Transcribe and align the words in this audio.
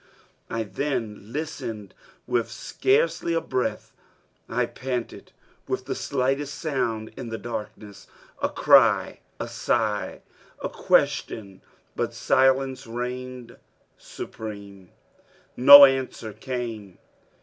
I 0.49 0.63
then 0.63 1.31
listened 1.31 1.93
with 2.25 2.49
scarcely 2.49 3.35
a 3.35 3.39
breath; 3.39 3.93
I 4.49 4.65
panted 4.65 5.31
for 5.67 5.77
the 5.77 5.93
slightest 5.93 6.55
sound 6.55 7.13
in 7.15 7.29
the 7.29 7.37
darkness 7.37 8.07
a 8.41 8.49
cry, 8.49 9.19
a 9.39 9.47
sigh, 9.47 10.23
a 10.59 10.69
question! 10.69 11.61
But 11.95 12.15
silence 12.15 12.87
reigned 12.87 13.57
supreme. 13.99 14.89
No 15.55 15.85
answer 15.85 16.33
came! 16.33 16.97